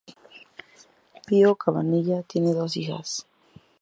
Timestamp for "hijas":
2.75-3.27